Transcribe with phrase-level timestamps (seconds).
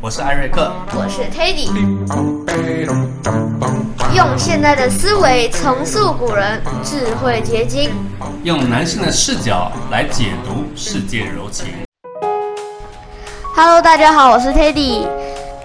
[0.00, 1.68] 我是艾瑞克，我是 Teddy。
[4.14, 7.90] 用现代的思维重塑古人智慧结晶，
[8.44, 11.66] 用男性的视角来解读世界柔情。
[13.56, 15.04] Hello，大家好，我是 Teddy。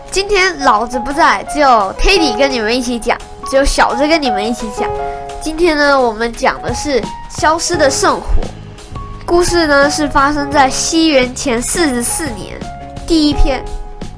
[0.09, 3.15] 今天老子不在，只有 Teddy 跟你们一起讲，
[3.51, 4.89] 只有小子跟你们一起讲。
[5.41, 8.25] 今天呢，我们讲的是消失的圣火。
[9.27, 12.59] 故事呢是发生在西元前四十四年。
[13.05, 13.63] 第一篇，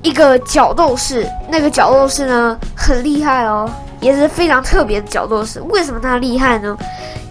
[0.05, 3.67] 一个角斗士，那个角斗士呢很厉害哦，
[3.99, 5.59] 也是非常特别的角斗士。
[5.61, 6.77] 为什么他厉害呢？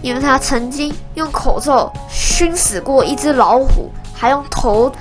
[0.01, 4.91] 因为他曾经用口咒熏死过一只老虎，还用头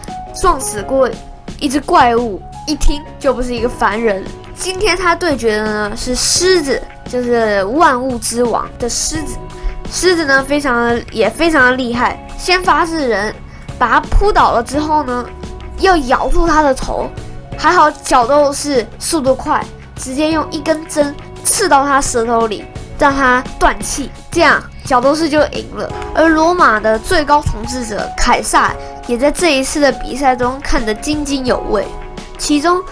[0.41, 1.11] 撞死过
[1.59, 4.25] 一只怪物，一听就不是一个凡人。
[4.55, 9.37] 今天他对决的呢是狮子，就是万物之王的狮子。
[9.91, 13.35] 狮子呢非常的也非常的厉害，先发制人，
[13.77, 15.27] 把他扑倒了之后呢，
[15.81, 17.11] 要咬住他的头。
[17.59, 19.65] 还好角斗士速度快，
[19.97, 22.65] 直接用一根针刺到他舌头里，
[22.99, 25.91] 让他断气，这样角斗士就赢了。
[26.15, 28.73] 而罗马的最高统治者凯撒
[29.07, 31.87] 也在这一次的比赛中看得津津有味。
[32.37, 32.83] 其中，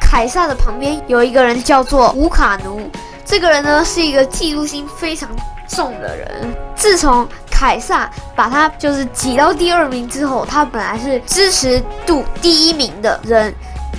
[0.00, 2.88] 凯撒的旁边有一个人叫做乌卡奴，
[3.24, 5.28] 这个人呢是一个嫉妒心非常
[5.66, 6.54] 重的人。
[6.76, 13.52] 自从凯撒把他就是挤到第二名之后，他本来是支持度第一名的人。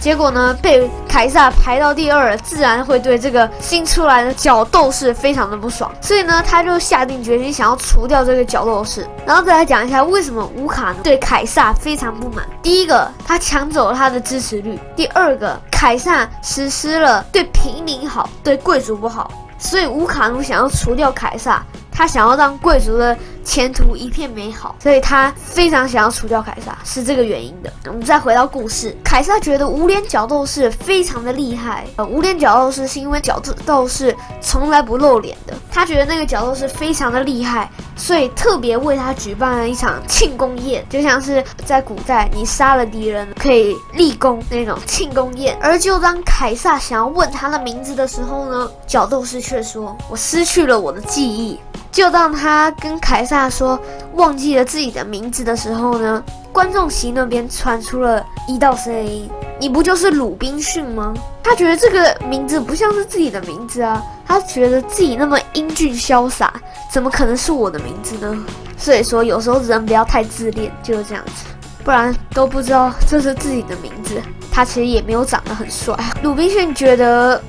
[0.04, 9.08] 结果呢，被凯撒排到第二，自然会对这个新出来的角斗士非常的不爽，所以呢，他就下定决心想要除掉这个角斗士。
[9.26, 12.46] 然后再来讲一下为什么乌卡对凯撒非常不满。
[12.62, 21.64] 第一个，他抢走了他的支持率；第二个，凯撒实施了对平民好、对贵族不好，所以乌卡奴想要除掉凯撒。
[21.96, 27.72] 他想要让贵族的前途一片美好，所以他非常想要除掉凯撒，是这个原因的。
[27.86, 31.86] 我们再回到故事，凯撒觉得无脸角斗士非常的厉害。
[31.98, 45.58] 呃，无脸角斗士是因为角斗士从来不露脸的，他觉得那个角斗士非常的厉害，所以特别为他举办了一场庆功宴，就像是在古代你杀了敌人可以立功那种庆功宴。
[45.62, 51.60] 而就当凯撒想要问他的名字的时候呢，角斗士却说：“我失去了我的记忆。”
[51.94, 53.80] 就当他跟凯撒说
[54.16, 59.30] 忘记了自己的名字的时候呢，观众席那边传出了一道声音
[59.62, 66.52] ：“你不就是鲁滨逊吗？”他觉得这个名字不像是自己的名字啊，他觉得自己那么英俊潇洒，
[66.92, 68.44] 怎么可能是我的名字呢？
[68.76, 71.46] 所以说，有时候人不要太自恋，就是这样子，
[71.84, 74.20] 不然都不知道这是自己的名字。
[74.52, 75.96] 他其实也没有长得很帅。
[76.24, 77.40] 鲁滨逊觉得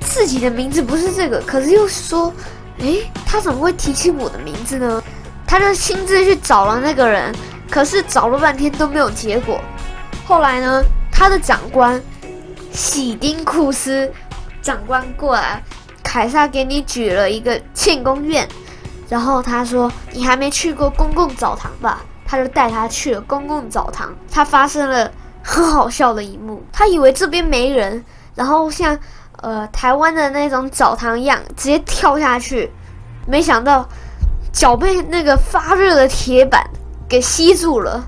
[0.00, 2.30] 自己的名字不是这个，可是又说。
[2.78, 5.02] 诶，他怎么会提起我的名字呢？
[5.46, 7.32] 他就亲自去找了那个人，
[7.70, 9.60] 可是找了半天都没有结果。
[10.26, 12.02] 后来呢，他的长官
[12.72, 14.10] 喜丁库斯
[14.60, 15.62] 长官过来，
[16.02, 18.48] 凯撒给你举了一个庆功宴，
[19.08, 22.00] 然后他说你还没去过公共澡堂吧？
[22.26, 24.12] 他就带他去了公共澡堂。
[24.30, 25.10] 他发生了
[25.42, 28.04] 很好笑的一幕，他以为这边没人，
[28.34, 28.98] 然后像。
[29.44, 32.72] 呃，台湾的那种澡堂一样，直接跳下去，
[33.26, 33.86] 没想到
[34.50, 36.66] 脚被那个发热的铁板
[37.06, 38.02] 给吸住了。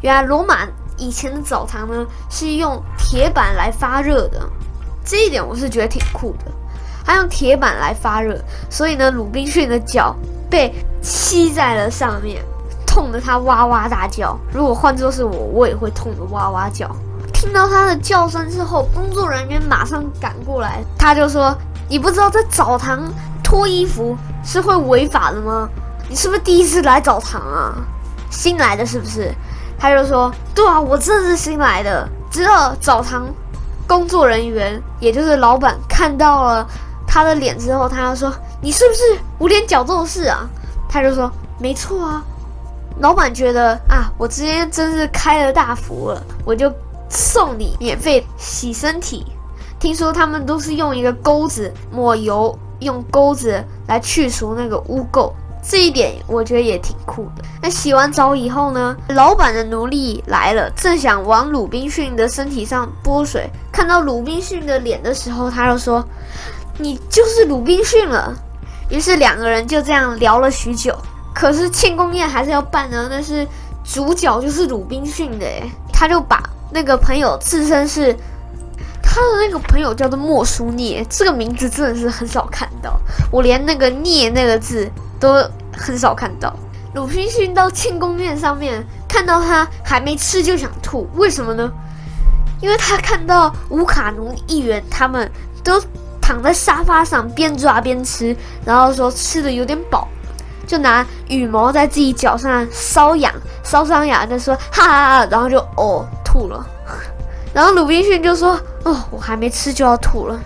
[0.00, 0.66] 原来罗马
[0.96, 4.40] 以前的澡堂呢是用铁板来发热的，
[5.04, 6.50] 这一点我是觉得挺酷的。
[7.04, 10.16] 他用铁板来发热，所以呢，鲁滨逊的脚
[10.48, 12.42] 被吸在了上面，
[12.86, 14.38] 痛得他哇哇大叫。
[14.54, 16.90] 如果换作是我，我也会痛得哇哇叫。
[17.38, 20.82] 听到他的叫声之后，工作人员马上赶过来。
[20.98, 21.56] 他就说
[21.88, 23.00] ：“你不知道在澡堂
[23.44, 25.68] 脱衣服是会违法的吗？
[26.08, 27.76] 你是不是第一次来澡堂啊？
[28.28, 29.32] 新来的是不是？”
[29.78, 33.24] 他就说：“对啊，我这是新来的。”直到澡堂
[33.86, 36.66] 工作人员，也就是老板看到了
[37.06, 39.00] 他的脸之后，他就说：“你是不是
[39.38, 40.44] 无脸角斗士啊？”
[40.90, 41.30] 他就说
[41.60, 42.20] ：“没错啊。”
[42.98, 46.68] 老板觉得啊，我今天真是开了大福了，我就。
[47.08, 49.24] 送你免费洗身体，
[49.78, 55.32] 听说他们都是用一个钩子抹油，用钩子来去除那个污垢，
[55.62, 57.42] 这一点我觉得也挺酷的。
[57.62, 66.04] 那洗完澡以后呢，老板的奴隶来了，正想往鲁滨逊的身体上泼水，看到鲁滨逊的脸的时候，他就说
[66.78, 68.34] ：“你就是鲁滨逊了。”
[68.90, 70.96] 于是两个人就这样聊了许久。
[71.34, 73.46] 可是庆功宴还是要办的，那是
[73.84, 75.46] 主角就是鲁滨逊的，
[75.92, 78.14] 他就把那个朋友自称是
[79.02, 82.98] 他的那个朋友叫做莫书涅，这个名字真的是很少看到，
[83.30, 85.34] 我连那个涅那个字都
[85.76, 86.54] 很少看到。
[86.94, 91.70] 鲁滨逊到庆功宴上面看到他还没吃就想吐，为什么呢？
[92.60, 95.30] 因为他看到乌卡奴议员他们
[95.62, 95.80] 都
[96.20, 100.08] 躺在沙发上边抓边吃，然后说吃的有点饱。
[100.66, 103.32] 就拿羽毛在自己脚上搔痒，
[103.64, 106.66] 搔伤痒就说哈哈，然后就哦吐了。
[107.54, 110.38] 然后鲁滨逊就说哦，我还没吃就要吐了，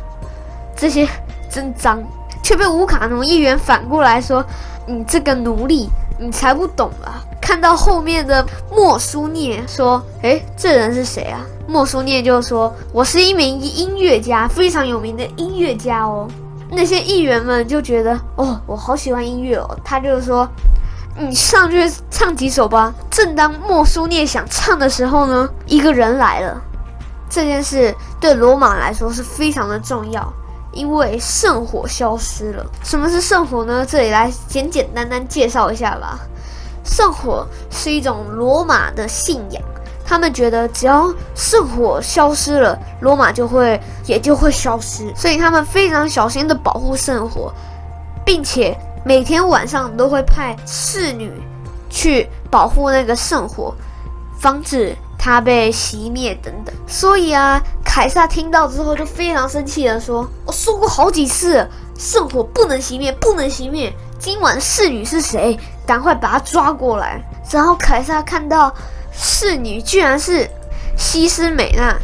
[0.76, 1.08] 这些
[1.50, 2.00] 真脏。
[2.44, 4.44] 却被乌卡农议员反过来说，
[4.86, 5.88] 你这个奴隶，
[6.18, 7.22] 你才不懂吧？
[7.40, 11.40] 看到后面的莫苏涅说，诶，这人是谁啊？
[11.66, 16.28] 莫苏涅就说，我是一名音乐家，非常有名的音乐家哦。
[16.70, 19.78] 那些议员们就觉得哦，我好喜欢音乐哦。
[19.84, 20.48] 他就说，
[21.18, 22.92] 你上去唱几首吧。
[23.10, 26.60] 正当莫苏涅想唱的时候呢，一个人来了。
[27.28, 30.32] 这件事对罗马来说是非常的重要，
[30.72, 32.64] 因为圣火消失了。
[32.82, 33.84] 什么是圣火呢？
[33.86, 36.18] 这里来简简单单介绍一下吧。
[36.84, 39.62] 圣火是一种罗马的信仰。
[40.04, 47.50] 他们觉得只要圣火消失了，罗马就会也就会消失，所以他们非常小心的保护圣火，
[48.26, 51.32] 并且每天晚上都会派侍女
[51.90, 53.74] 去保护那个圣火，
[54.38, 56.74] 防止它被熄灭等等。
[56.86, 61.68] 所以啊，凯撒听到之后就非常生气的说：“我说过好几次，
[61.98, 63.92] 圣火不能熄灭，不能熄灭。
[64.18, 65.58] 今晚侍女是谁？
[65.86, 68.74] 赶快把她抓过来。”然后凯撒看到。
[69.14, 70.48] 侍女居然是
[70.96, 71.94] 西施美娜，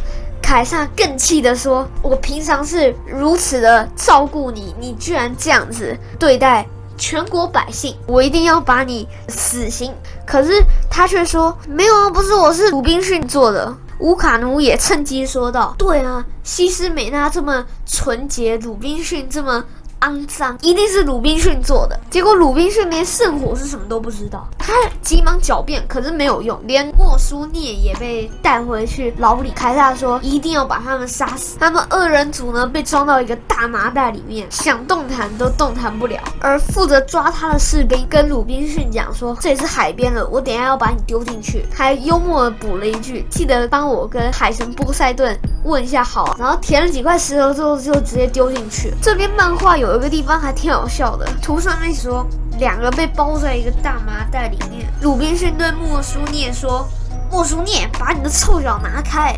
[0.43, 6.67] 凯撒更气地说：“我平常是如此的照顾你，你居然这样子对待
[6.99, 9.91] 全国百姓，我一定要把你死刑。”
[10.27, 19.63] 可是他却说：“没有啊，不是，我是鲁滨逊做的。”乌卡奴也趁机说道：“对啊，西施美娜这么纯洁，鲁滨逊这么……”
[20.01, 21.99] 肮脏，一定是鲁滨逊做的。
[22.09, 29.51] 结果鲁滨逊连圣火是什么都不知道，他急忙狡辩，可是没有用，连莫苏涅也被带回去牢里。
[29.55, 31.57] 凯撒说一定要把他们杀死。
[31.59, 36.17] 他们二人组呢被装到一个大麻袋里面，想动弹都动弹不了。
[36.39, 41.65] 而负责抓他的士兵跟鲁滨逊讲说，这里是海边了，我等下要把你丢进去。
[41.73, 46.37] 还幽默的补了一句，记得帮我跟海神波塞顿问一下好。
[46.39, 48.93] 然后填了几块石头之后，就直接丢进去。
[49.01, 49.88] 这边漫画有。
[49.89, 52.23] 有一个地方还挺好笑的，图上面说
[52.59, 54.87] 两个被包在一个大麻袋里面。
[55.01, 56.87] 鲁滨逊对莫苏涅说
[57.31, 59.35] ：“莫苏涅，把你的臭脚拿开。”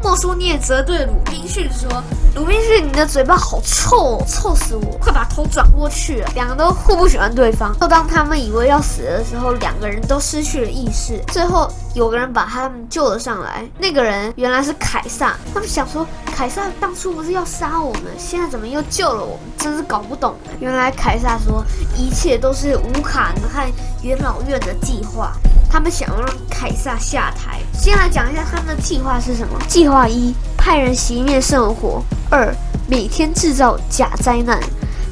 [0.00, 1.90] 莫苏涅则对鲁滨逊说
[2.36, 4.96] ：“鲁滨逊，你的嘴巴好臭，哦臭死我！
[5.00, 7.76] 快把头转过去。”两个都互不喜欢对方。
[7.80, 11.20] 就当他们以为要死的时候，两个人都失去了意识。
[11.32, 15.36] 最后有个人把他们救了上来，那个人原来是凯撒。
[15.52, 19.40] 他们想说，凯撒当初不是要杀我们，现在怎么又救了我们？
[19.58, 20.34] 真是搞不懂。
[20.60, 21.64] 原来凯撒说，
[21.96, 23.72] 一切都是乌卡和
[24.02, 25.32] 元老院的计划。
[25.68, 27.60] 他们想要让凯撒下台。
[27.72, 29.58] 先来讲一下他们的计划是什么？
[29.68, 32.54] 计划一：派人熄灭圣火；二：
[32.88, 34.60] 每天制造假灾难，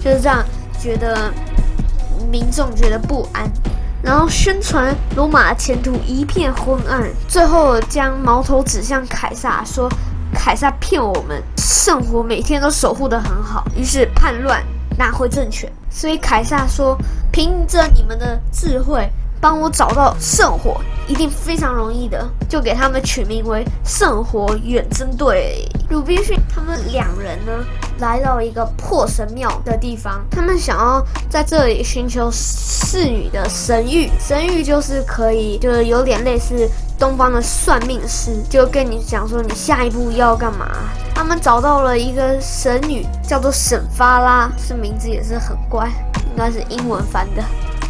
[0.02, 0.44] 就是这样，
[0.80, 1.32] 觉得
[2.30, 3.48] 民众觉得不安，
[4.02, 9.88] 然后宣传罗马前途一片昏暗，最后将矛头指向凯撒，说
[10.32, 14.62] 凯撒骗我们，圣火每天都守护得很好，于是叛乱
[14.96, 15.70] 拿回政权。
[15.90, 16.96] 所以凯撒说：
[17.32, 19.10] 凭着你们的智慧。
[19.40, 25.66] 帮我找到圣火，一定非常容易的，就给他们取名为圣火远征队。
[25.88, 27.64] 鲁滨逊他们两人呢，
[27.98, 34.10] 来到一个破神庙的地方，他们想要在这里寻求侍女的神谕。
[34.20, 40.68] 神谕就是可以，就是有点类似东方的算命师，就跟你讲说你下一步要干嘛。
[41.14, 45.88] 他们找到了一个神女，叫做沈发拉，是名字也是很怪，
[46.30, 47.42] 应该是英文翻的。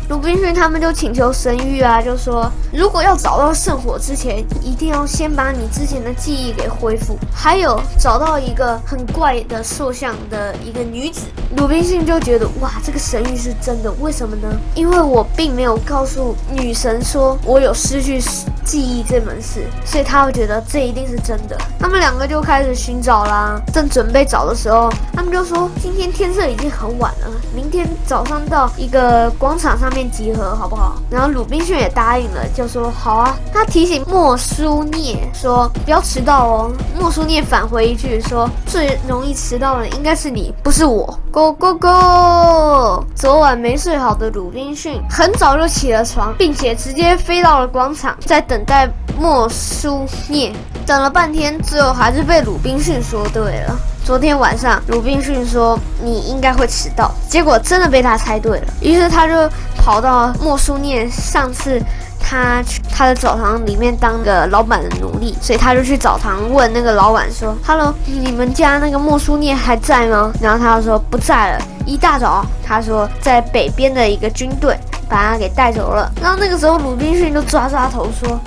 [0.09, 11.27] 鲁滨逊他们就请求神谕啊，就说如果要找到圣火之前，一定要先把你之前的记忆给恢复，还有找到一个很怪的塑像的一个女子。
[11.59, 14.49] 鲁滨逊就觉得哇，这个神谕是真的，为什么呢？
[14.75, 18.19] 因为我并没有告诉女神说我有失去
[18.65, 21.59] 记忆这门事，所以他会觉得这一定是真的。
[21.79, 29.98] 他们两个就开始寻找啦，正准备找的时候，他们就说今天天色已经很晚了，明天早上到一个广场上面。
[29.99, 30.95] 面集合，好不好？
[31.11, 33.37] 然后鲁滨逊也答应了，就说好啊。
[33.53, 36.73] 他提醒莫苏涅说不要迟到哦。
[36.97, 41.19] 莫苏涅返回一句说最容易迟到的应该是你，不是我。
[41.33, 43.05] Go go go！
[43.17, 48.89] 昨晚没睡好的鲁滨逊很早就起了床，并且直接飞到了广场，在等待
[49.19, 50.53] 莫苏涅。
[50.87, 53.77] 等了半天，最后还是被鲁滨逊说对了。
[54.05, 58.67] 昨天晚上，鲁滨逊说你应该会迟到，结果真的被他猜对了。
[58.81, 59.35] 于是他就
[59.77, 61.79] 跑到莫苏涅上次
[62.19, 71.65] 他去他的澡堂里面当个老板的奴隶，所以他就去澡堂问那个老板说：“Hello，你们家那个莫苏涅还在吗？”然后他就说不在了。
[71.85, 74.79] 一大早，他说在北边的一个军队
[75.09, 76.11] 把他给带走了。
[76.21, 78.41] 然后那个时候，鲁滨逊就抓抓头说：“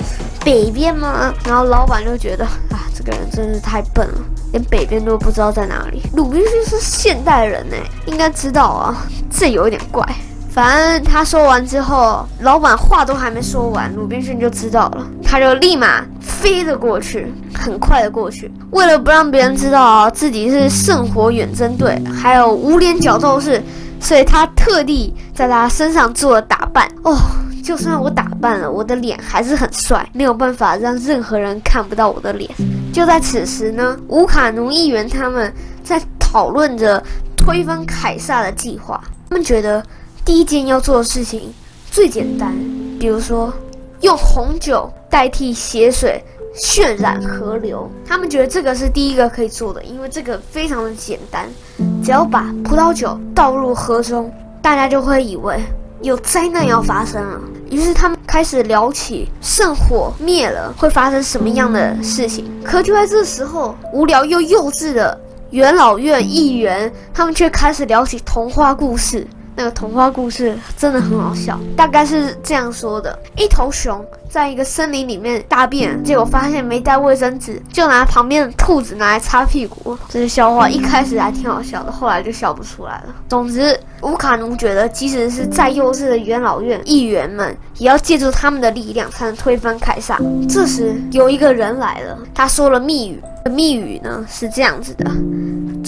[0.44, 4.16] 北边吗？”然后老板就觉得啊，这个人真是太笨了。
[4.52, 6.02] 连北边都不知道在哪里。
[6.14, 9.06] 鲁滨逊是现代人呢，应该知道啊。
[9.30, 10.06] 这有一点怪。
[10.50, 15.08] 反正他说完之后，老板话都还没说完，鲁滨逊就知道了。
[15.24, 18.52] 他就立马飞了过去，很快的过去。
[18.72, 23.64] 为了不让别人知道自己是圣火远征队，还有无脸角斗士，
[24.02, 26.86] 所以他特地在他身上做了打扮。
[27.04, 27.16] 哦，
[27.64, 32.50] 就算我打扮了，我的脸还是很帅，没有办法让任何人看不到我的脸。
[32.92, 35.54] 就在此时呢，乌卡奴议员他们
[35.84, 37.02] 在讨论着
[37.38, 39.02] 推翻凯撒的计划。
[39.30, 39.82] 他们觉得
[40.26, 41.54] 第一件要做的事情
[41.90, 42.54] 最简单，
[43.00, 43.54] 比如说
[44.02, 46.22] 用红酒代替血水
[46.54, 47.90] 渲染河流。
[48.06, 51.48] 他们觉得这个是第一个可以做的，因为这个非常的简单，
[52.04, 54.32] 只要把葡萄酒倒入河中，
[54.62, 55.60] 大家就会以为
[56.02, 57.40] 有灾难要发生了。
[57.70, 62.52] 于是他们开始聊起圣火灭了会发生什么样的事情。
[62.64, 65.18] 可就在这时候，无聊又幼稚的
[65.52, 69.26] 元老院议员，他们却开始聊起童话故事。
[69.62, 79.96] 那个童话故事真的很好笑，大概是这样说的：一头熊在一个森林里面大便，结果发现没带卫生纸，就拿旁边的兔子拿来擦屁股。
[80.10, 83.14] 这是笑话一开始还挺好笑的，后来就笑不出来了。
[83.30, 90.20] 总之，乌卡奴觉得，即使是再幼稚的元老院议员们，也要借助他们的力量才能推翻凯撒。
[90.50, 95.12] 这时，有一个人来了，他说了密语，密语呢是这样子的。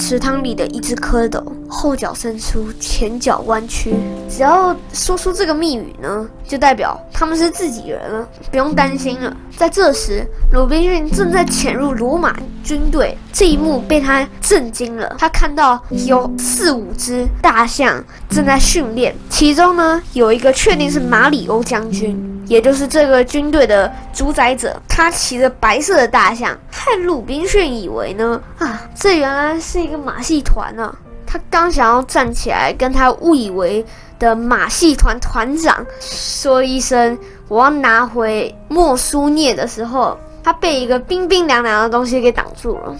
[0.04, 3.96] 池塘里的一只蝌蚪，后脚伸出，前脚弯曲。
[4.30, 9.34] 只要说出这个密语呢，就代表他们是自己人了，不用担心了。
[9.56, 15.16] 在这时，鲁滨逊正在潜入罗马军队，这一幕被他震惊了。
[15.18, 22.33] 他看到有四五只大象正在训练，其中呢有一个确定是马里欧将军。
[22.46, 30.94] 也就是这个军队的主宰者，他骑着白色的大象，害鲁滨逊以为呢啊，这原来是一个马戏团呢。
[31.26, 33.84] 他刚想要站起来跟他误以为
[34.20, 42.96] 的马戏团团长说一声我要拿回莫苏涅的时候，他被一个冰冰凉凉的东西给挡住了。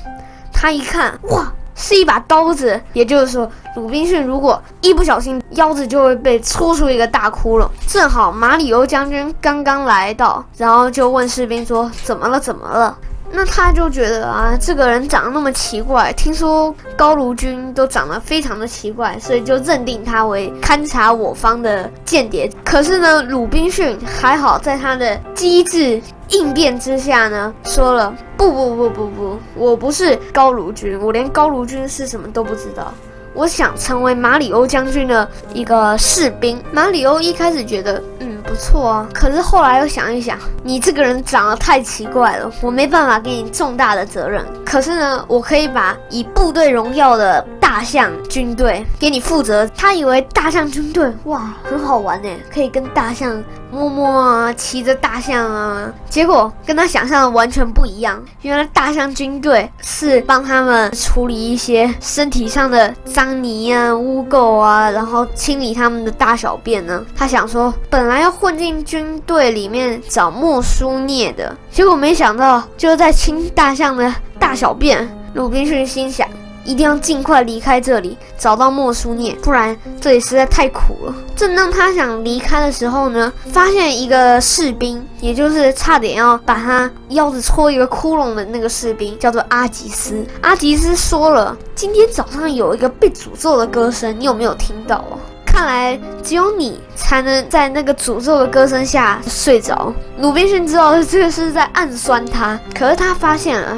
[0.52, 1.54] 他一看，哇！
[1.75, 7.68] 是一把刀子，也就是说，鲁滨逊如果一不小心，腰子就会被戳出一个大窟窿。
[7.88, 12.39] 正好马里欧将军刚刚来到，然后就问士兵说：“怎么了？
[12.39, 12.98] 怎么了？”
[13.36, 22.48] 那他就觉得啊，这个人长得那么奇怪，听说高卢军都长得非常的奇怪，所以就认定他为勘察我方的间谍。
[22.63, 26.00] 可是呢，鲁滨逊还好，在他的机智
[26.34, 32.92] 应变之下呢，说了不不不不不，我不是高卢军，我连高卢军是什么都不知道。
[33.36, 36.62] 我想成为马里欧将军的一个士兵。
[36.72, 39.10] 马里欧一开始觉得，嗯，不错啊。
[39.12, 44.46] 可是后来又想一想，你这个人长得太奇怪了，我没办法给你重大的责任。
[44.63, 49.68] 可是呢，我可以把以部队荣耀的大象军队给你负责。
[49.75, 55.92] 他以为大象军队哇很好玩呢，可以跟大象默默啊，骑着大象啊。
[56.10, 58.24] 结果跟他想象的完全不一样。
[58.42, 63.34] 原来大象军队是帮他们处理一些身体上的脏。
[63.44, 67.03] 泥啊，污垢啊，然后清理他们的大小便呢。
[67.15, 75.10] 他想说，本来要混进军队里面找莫苏涅的，结果没想到就在清大象的大小便。
[75.34, 76.27] 鲁滨逊心想。
[76.63, 81.15] 一定要尽快离开这里，找到莫苏涅，不然这里实在太苦了。
[81.36, 90.25] 正当他想离开的时候呢，发现一个士兵，也就是差点要把他腰子戳一个窟窿的那个士兵，叫做阿吉斯。
[90.41, 95.20] 阿吉斯说了，今天早上有一个被诅咒的歌声，你有没有听到啊？
[95.46, 99.93] 看来只有你才能在那个诅咒的歌声下睡着。
[100.17, 103.77] 鲁滨逊知道这个是在暗酸他，可是他发现了。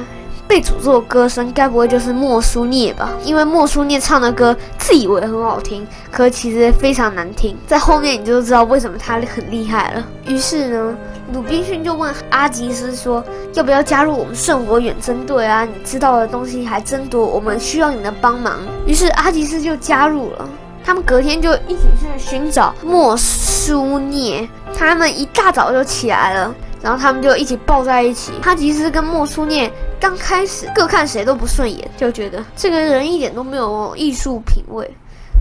[0.55, 3.09] 被诅咒的歌声，该不会就是莫苏涅吧？
[3.25, 7.57] 因为莫苏涅唱的歌自以为很好听，可其实非常难听。
[7.67, 10.07] 在后面你就知道为什么他很厉害了。
[10.25, 10.95] 于是呢，
[11.33, 13.21] 鲁滨逊就问阿吉斯说
[13.53, 15.65] ：“要不要加入我们圣火远征队啊？
[15.65, 18.57] 你知道的东西还真多，我们需要你的帮忙。”
[18.87, 20.49] 于是阿吉斯就加入了。
[20.85, 24.47] 他们隔天就一起去寻找莫苏涅。
[24.73, 26.55] 他们一大早就起来了。
[26.81, 28.31] 然后他们就一起抱在一起。
[28.43, 29.73] 哈吉斯跟莫苏涅
[30.05, 34.87] 刚开始各看谁都不顺眼，就觉得这个人一点都没有艺术品味。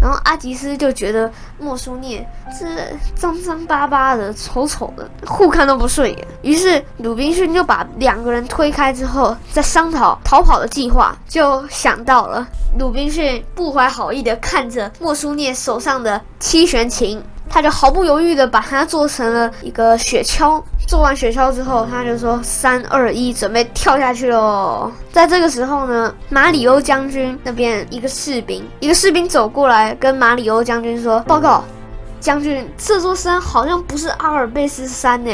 [0.01, 2.27] 然后阿吉斯就觉得莫苏涅
[2.59, 2.67] 这
[3.15, 6.27] 脏脏巴巴的、丑丑的，互看都不顺眼。
[6.41, 12.47] 于是鲁滨逊就把两个人推开之后，在商讨逃跑的计划，就想到了
[12.79, 17.23] 鲁滨逊不怀好意的看着莫苏涅手上的七弦琴。
[17.55, 20.61] 他就毫不犹豫的把它做成了一个雪橇。
[20.89, 31.63] 做完雪橇之后，他就说：“三二一，准备跳下去喽！”在这个时候呢，马里欧将军那边一个士兵，一个士兵走过来跟马里欧将军说：“报告，
[32.19, 35.31] 将军，这座山好像不是阿尔卑斯山呢，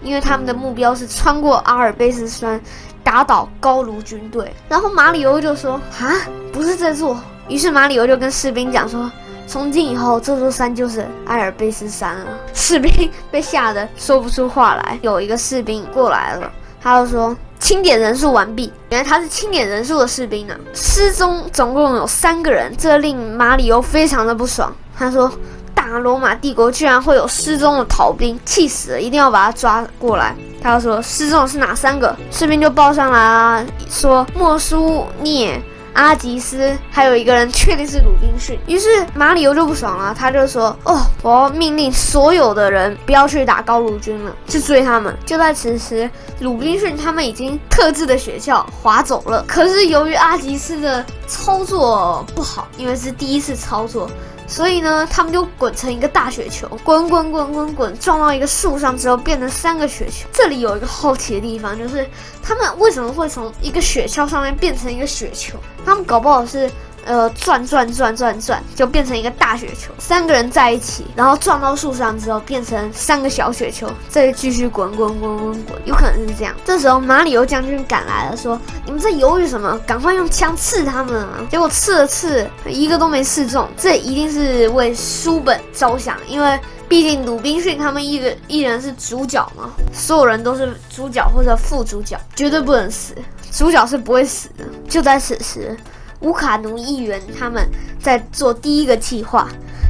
[0.00, 2.60] 因为他们的目标是穿过阿尔卑斯山，
[3.02, 6.14] 打倒高卢军队。”然后马里欧就说：“啊，
[6.52, 9.10] 不是这座。”于是马里欧就跟士兵讲说。
[9.46, 12.26] 从今以后，这座山就是阿尔卑斯山了。
[12.52, 14.98] 士兵被吓得说不出话来。
[15.02, 16.50] 有一个士兵过来了，
[16.82, 20.54] 他就说：“清点人数完毕。”原来他是清点人数的士兵呢。
[20.72, 24.74] 失踪总共有三个人，这令马里欧非常的不爽。
[24.96, 25.30] 他说
[25.74, 29.00] ：“大罗马帝国居然会有失踪的逃兵，气死了！
[29.00, 35.60] 一定要把他抓过来。”他就说：“失踪的是哪三个？”士兵就报上来啊，说：“莫苏涅。”
[35.94, 46.10] 阿吉斯还有一个人确定是鲁滨逊，于是马里欧就不爽了，他就说：“哦，我要命令所有的人不要去打高卢军了，去追他们。”就在此时，
[46.40, 49.44] 鲁滨逊他们已经特制的雪橇滑走了。
[49.46, 54.10] 可是由于阿吉斯的操作不好，因为是第一次操作。
[54.46, 60.26] 所以呢，他们就滚成一个大雪球，滚滚滚滚滚，撞到一个树上之后，变成三个雪球。
[60.32, 62.08] 这里有一个好奇的地方，就是
[62.42, 65.58] 他们为什么会从一个雪橇上面变成一个雪球？
[65.84, 66.70] 他们搞不好是。
[67.04, 69.92] 呃，转转转转转，就变成一个大雪球。
[69.98, 76.54] 三个人在一起，然后撞到树上之后，变成三个小雪球，再继续滚滚滚滚滚，有可能是这样。
[76.64, 79.78] 这时候马里欧将军赶来了，说：“你们在犹豫什么？
[79.86, 83.68] 赶快用枪刺他们啊！”结果刺了刺，一个都没刺中。
[83.76, 93.14] 这一定是为书本着想，因为毕竟鲁滨逊他们一个一人是主角嘛，所有人都是主角或者副主角，绝对不能死，
[93.52, 94.64] 主角是不会死的。
[94.88, 95.76] 就在此时。
[96.24, 97.68] 乌卡奴议员他们
[98.02, 99.46] 在做第一个计划，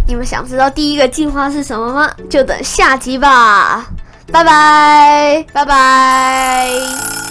[0.06, 2.10] 你们想知道第一个计划是什么吗？
[2.28, 3.86] 就等下集吧，
[4.30, 7.23] 拜拜，拜拜。